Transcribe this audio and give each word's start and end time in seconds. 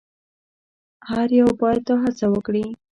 او 1.03 1.03
هر 1.09 1.29
یو 1.39 1.49
باید 1.61 1.81
دا 1.87 1.95
هڅه 2.03 2.25
وکړي. 2.29 2.65